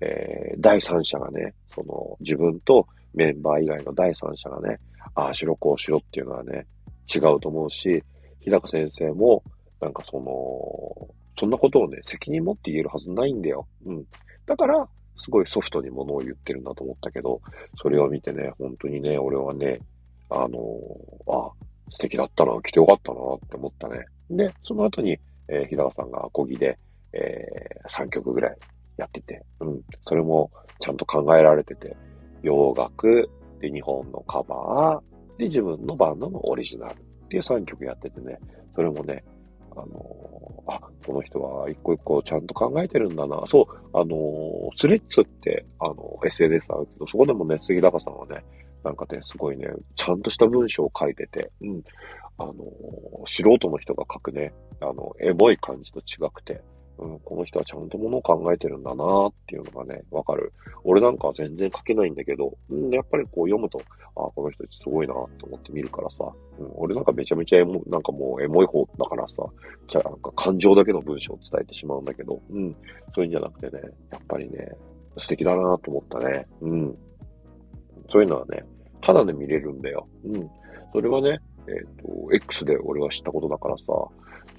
[0.00, 4.78] えー、第三者がね、その、自分とメンバー以外の第三者がね、
[5.14, 6.66] ああしろ、こうしろっていうのはね、
[7.12, 8.02] 違うと思うし、
[8.40, 9.42] 日高先生も、
[9.80, 13.66] なんかその、そんなことをね、責任持って言えるはずないんだよ。
[13.86, 14.04] うん。
[14.46, 14.88] だから、
[15.18, 17.40] すごいソフトにものを言ってるんだと思ったけど、
[17.80, 19.80] それを見てね、本当にね、俺はね、
[20.30, 21.50] あのー、あ、
[21.90, 24.04] 素敵だったな、来てよかったなって思ったね。
[24.30, 26.78] で、その後に、えー、日高さんがアコギで、
[27.12, 28.56] えー、3曲ぐらい
[28.98, 30.50] やってて、うん、それも
[30.80, 31.96] ちゃんと考えられてて、
[32.42, 33.28] 洋楽、
[33.60, 36.96] で、日本のカバー、で、自分のバンドのオリジナルっ
[37.28, 38.38] ていう3曲やっててね、
[38.74, 39.24] それもね、
[39.76, 43.42] あのー、あ、この人は一個一個ちゃんと考えてるんだな。
[43.50, 48.44] そう、あの、スレッツって、あの、SNS あるけど、そこでもね、杉高さんはね、
[48.84, 51.82] なんかね、すごいね、ちゃんとした文章を書いてて、うん。
[52.38, 52.54] あの、
[53.26, 56.62] 素人の人が書くね、あの、エモい感じと違くて、
[56.98, 60.52] うん、この人はちゃんとものを考えてるんだなっていうのがね、わかる。
[60.84, 63.80] 俺なんかは全然書けないんだけど、うん、やっぱりこう読むと、
[64.16, 66.24] あこの人すごいなって思って見るからさ、
[66.58, 69.42] うん、俺なんかめちゃめちゃエモ、なんかもうエモい方だからさ、
[69.92, 72.74] なんか感情だけの文章を伝えてしまうんだけど、うん、
[73.14, 74.68] そういうんじゃなくてね、やっぱりね、
[75.18, 76.46] 素敵だなと思ったね。
[76.60, 76.98] うん。
[78.10, 78.64] そういうのはね、
[79.02, 80.08] ただで見れるんだよ。
[80.24, 80.50] うん。
[80.92, 83.84] それはね、えっ、ー、と、X で俺は知ったことだからさ、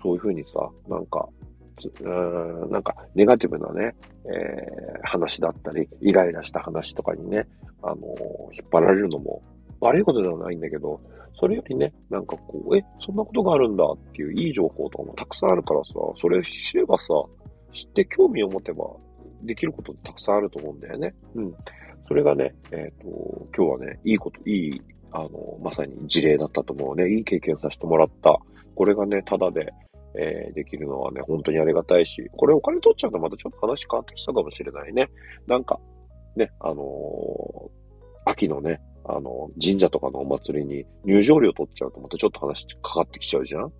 [0.01, 1.27] そういう風にさ、なんか、
[2.01, 7.47] うん、なんか、ネガティブなね、えー、話だったり、イライラした話とかにね、
[7.81, 8.01] あのー、
[8.53, 9.41] 引っ張られるのも
[9.79, 10.99] 悪いことではないんだけど、
[11.39, 17.07] それよりね、なんかこう、え、そんなことがあるんだっていういい情報とかもたくさんあるからさ、それ知ればさ、
[17.73, 18.85] 知って興味を持てば
[19.43, 21.13] できることってたくさんあると思うんだよね。
[21.35, 21.53] うん。
[22.07, 25.29] それがね、えっ、ー、と、今日はね、いいこと、いい、あの、
[25.61, 27.09] まさに事例だったと思うね。
[27.09, 28.37] いい経験させてもらった。
[28.75, 29.71] これがね、ただで、
[30.15, 35.09] えー、できるのはね、本当にありがたいし、これお金取っちゃうとまたちょっと話変わってきたかもしれないね。
[35.47, 35.79] なんか、
[36.35, 37.69] ね、あのー、
[38.25, 43.71] 秋のね、あの、神社とかのお祭りに入場料取っちゃうとまたちょっと話かかってきちゃうじゃんうん。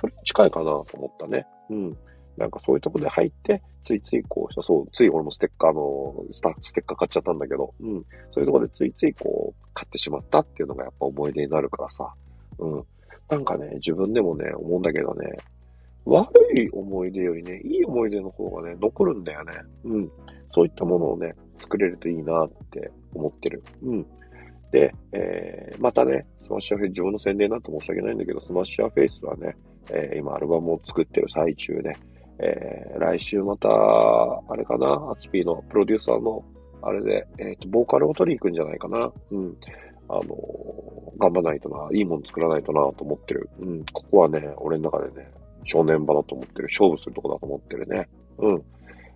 [0.00, 1.46] それ近いかなと思ったね。
[1.70, 1.96] うん。
[2.36, 8.04] なんかそういうとこで入って、ついついこう、そう、つい俺もステッカーの、スタッステッカー買っちゃったんだけど、うん。
[8.32, 12.14] そういうとこでついついこう、買ってしまったっていうのがやっぱ思い出になるからさ。
[12.58, 12.84] うん。
[13.32, 15.38] なんかね、自分でもね、思うんだけどね、
[16.04, 19.52] 悪い思い出よりね、いい思い出の方がね、残るんだよね。
[19.84, 20.10] うん。
[20.54, 23.64] そういったものをね、作れるといいなって思ってる。
[23.82, 24.06] うん。
[24.70, 29.56] で、えー、またね、 SMASH YOUR FACE、自分の宣伝なんて申し訳ないんだけど、 SMASH YOUR FACE はね、
[29.90, 31.96] えー、今アルバムを作ってる最中で、
[32.38, 36.44] えー、来週また、あれかな、アツピーのプロデューサーの、
[36.82, 39.10] あれで、えっ、ー、と、ボーカルを取りに行くんじゃないかな。
[39.30, 39.56] うん。
[40.08, 40.22] あの、
[41.18, 43.48] 頑張らないとな、いいもの作らないとなと思ってる。
[43.60, 43.84] うん。
[43.92, 45.30] ここはね、俺の中でね、
[45.64, 46.68] 正念場だと思ってる。
[46.70, 48.08] 勝負するとこだと思ってるね。
[48.38, 48.62] うん。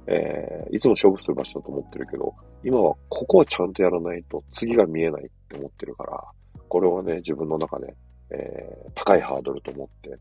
[0.06, 6.24] えー、いつも勝負する場所だと思ってるけど、今はここはちゃんとやらないと次が見えないって思ってるから、
[6.68, 7.94] これはね、自分の中で、
[8.30, 10.18] えー、高いハードルと思って、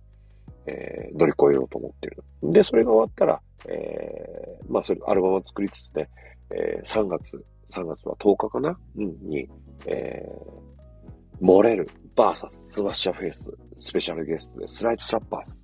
[0.67, 2.23] えー、乗り越えようと思ってる。
[2.43, 6.09] で、それが終わったら、えー、まあ、それ、アルバムを作りつつね、
[6.49, 8.77] えー、3月、3月は10日かな？
[8.97, 9.47] うん、に、
[9.85, 13.43] えー、モレル、バーサス、 SMASH YOUR FACE、
[13.79, 15.59] スペシャルゲストで、 SLIGHT SLAPPERS。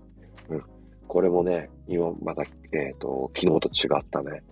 [0.49, 0.63] うん。
[1.07, 2.43] これもね、今また、
[2.73, 4.43] えっ、ー、と、昨日と違ったね、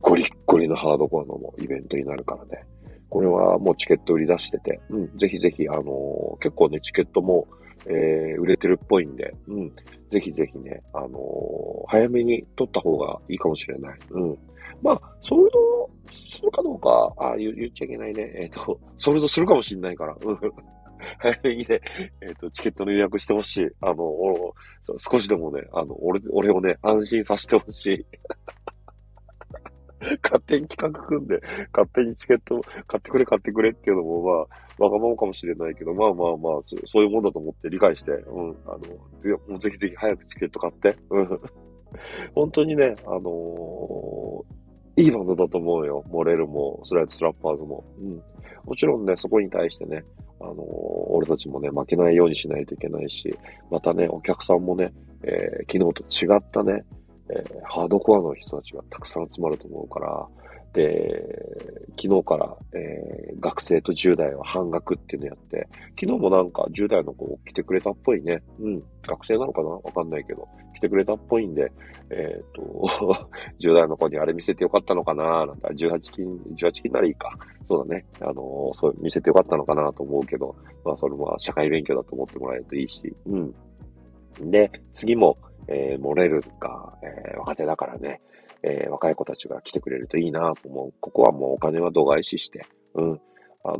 [0.00, 2.64] ゴリッゴリのハードコアのもイベントになるからね。
[3.08, 7.46] これはもうチケット売り出してて、うん、ぜひぜひ、あのー、結構ね、チケットも、
[7.86, 9.72] えー、売れてるっぽいんで、うん、
[10.10, 11.10] ぜひぜひね、あのー、
[11.88, 13.98] 早めに取った方がいいかもしれない。
[14.10, 14.38] うん。
[14.82, 15.90] まあ、ソールド
[16.30, 18.32] するかどうか、あ言言っちゃいけないね。
[18.36, 20.38] えっ、ー、と、ソールドするかもしれないから、うん。
[21.18, 21.80] 早めにね、
[22.20, 23.68] えっ、ー、と、チケットの予約してほしい。
[23.80, 24.54] あの、お
[24.98, 28.06] 少しでもね、あの、俺、俺をね、安心させてほしい。
[30.22, 31.40] 勝手に企画組んで、
[31.72, 38.78] 勝手にチケット買ってくれ買ってくれっていうのも、まあ、わがままかもしれないけど、まあまあまあ、そそういうもんだと思って理解して、うん、あの、
[39.48, 41.40] もうぜひぜひ早くチケット買って、うん。
[42.34, 43.22] 本当にね、あのー、
[44.96, 46.04] いいバンドだと思うよ。
[46.08, 47.84] モレルも、スライドスラッパーズも。
[47.98, 48.22] うん。
[48.64, 50.04] もちろんね、そこに対してね、
[50.40, 50.56] あのー、
[51.08, 53.34] 俺たちもね、負けないようにしないといけないし、
[53.70, 56.84] またね、お客さんもね、えー、昨日と違ったね、
[57.30, 60.28] えー、ハードコアの人たちがたくさん集まると思うから、
[60.72, 61.22] で、
[62.00, 65.68] 昨日から、えー、学生と10代は半額っていうのやって、
[66.00, 68.42] 昨日もなんか10代の子来てくれたっぽいね。
[68.58, 68.82] うん。
[69.06, 69.68] 学生なのかな？
[69.68, 71.70] わかんないけど、来てくれたっぽいんで、
[72.10, 73.28] えっ、ー、と、
[73.60, 75.46] 10代の子にあれ見せてよかったのかな？
[75.46, 77.36] なんて、18金、18金ならいいか。
[77.68, 78.06] そうだね。
[78.20, 84.50] あのー、そう、見せてよかったのかなと思うけど、まあそれも社会勉強だと思ってもらえるといいし、うん。
[84.50, 85.36] で、次も、
[85.68, 88.22] えー、漏れるか、えー、若手だからね、
[88.62, 90.94] えー、若い子たちが来てくれるといいなと思う。
[91.00, 92.62] ここはもうお金は度外視して、
[92.94, 93.20] うん、
[93.64, 93.78] あの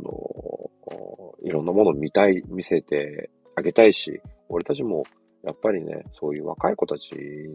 [1.43, 5.03] ー、いろんなもの見たい、見せてあげたいし、俺たちも、
[5.43, 7.11] やっぱりね、そういう若い子たち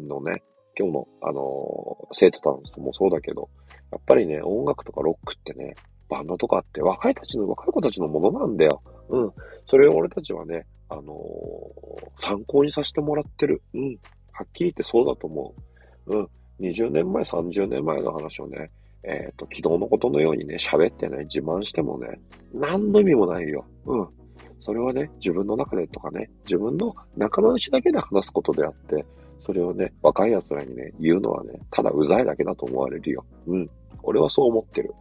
[0.08, 0.42] のね、
[0.78, 3.48] 今日の、あのー、生徒たちもそうだけど、
[3.90, 5.74] やっぱりね、音楽とかロックってね、
[6.08, 8.82] バンドとかって若いたちの、若い子たちのものなんだよ。
[9.08, 9.32] うん。
[9.66, 13.62] それを俺たちはね、あのー、参考にさせてもらってる。
[13.74, 13.98] うん。
[14.32, 15.54] はっきり言ってそうだと思
[16.06, 16.18] う。
[16.18, 16.28] うん。
[16.60, 18.70] 20年前、30年前の話をね、
[19.04, 22.20] えっ、ー、と、昨日のことのようにね、喋ってね、自慢してもね、
[22.52, 23.64] 何の意味もないよ。
[23.86, 24.08] うん。
[24.60, 29.04] それはね、自分の中でとかね、自分の仲間内だけで話すことであって、
[29.40, 33.24] それをね、若い奴らにね、言うのはね、ただうざいだけだと思われるよ。
[33.46, 33.70] うん。
[34.02, 34.92] 俺はそう思ってる。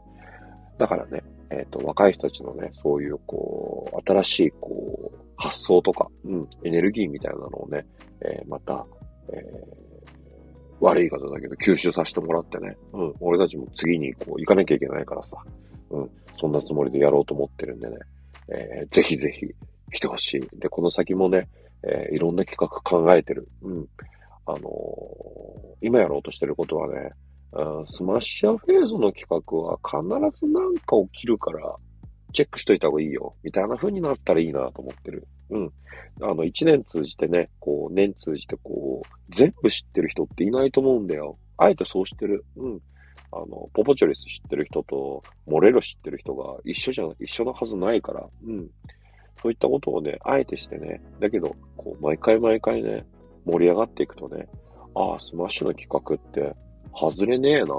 [0.77, 7.85] だからね、えっ、ー、と、若い人たちのね、そういう、こう、新しい、こう、発想とか、うん、エネルギーみたいなのをね、
[8.21, 8.85] えー、また、
[9.33, 9.86] えー
[10.79, 12.75] 悪い方だけど吸収させてもらってね。
[12.93, 13.13] うん。
[13.19, 15.29] 俺たちも次にこう行かなきゃいけないからさ。
[15.89, 16.09] うん。
[16.39, 17.97] そんなつもりでやろうと思ってるんでね。
[18.49, 19.47] えー、ぜひぜひ
[19.91, 20.59] 来てほしい。
[20.59, 21.47] で、この先もね、
[21.83, 23.47] えー、いろんな企画考えてる。
[23.61, 23.87] うん。
[24.45, 24.61] あのー、
[25.81, 27.11] 今やろうとしてることはね、
[27.53, 31.75] うん、 SMASH YOUR FACE の企画は必ずなんか起きるから、
[32.33, 33.35] チェックしといた方がいいよ。
[33.43, 35.27] みたいな風になったらいいなと思ってる。
[35.49, 35.71] うん。
[36.21, 41.37] あの、一年通じてね、こう、年通じてこう、全部知ってる人っていないと思うんだよ。
[41.57, 42.45] あえてそうしてる。
[42.55, 42.81] うん。
[43.31, 48.27] あの、ポポチョリス知ってる人と、モレロ知ってる人が一緒じゃ、一緒のはずないから。
[48.45, 48.67] うん。
[49.41, 53.05] そういったことをね、あえてしてね、だけど、こう、毎回毎回ね、
[53.45, 54.47] 盛り上がっていくとね、
[54.95, 56.55] ああ、スマッシュの企画って、
[56.93, 57.75] 外れねえな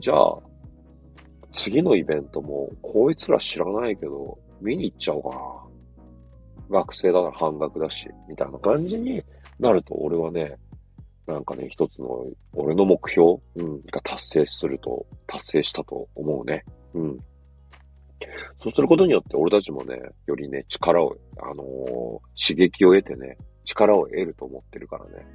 [0.00, 0.38] じゃあ、
[1.54, 5.71] 次のイベントも、こいつら知らないけど、見に行っちゃおうかな。
[6.70, 9.22] 学生だから半額だし、みたいな感じに
[9.58, 10.56] なると、俺はね、
[11.26, 16.64] なんかね、一つの、俺の目標、うん、が達成すると、達成したと思うね。
[16.94, 17.18] うん。
[18.62, 25.26] そうすることによって、俺たちもね、よりね、力を、あのー、刺激を得てね、力を得ると思ってるからね。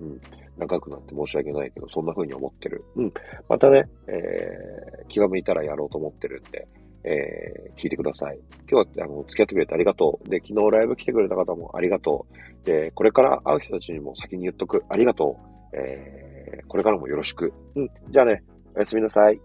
[0.00, 0.20] うん。
[0.58, 2.84] 長くなって申し訳ないけど、そんな風に思ってる。
[2.96, 3.12] うん。
[3.48, 6.66] またね、えー、気が向いたらやろうと思ってるんで、
[7.06, 8.38] えー、聞いてください。
[8.68, 10.28] 今日は、あの、付き合ってくれてありがとう。
[10.28, 12.26] で、昨日ライブ来てくれた方もありがと
[12.64, 12.66] う。
[12.66, 14.84] で、これから会う人たちにも先に言っとく。
[14.88, 15.38] ありがと
[15.72, 15.76] う。
[15.76, 17.52] えー、これからもよろしく。
[17.76, 17.88] うん。
[18.10, 18.42] じゃあね、
[18.74, 19.40] おやすみなさい。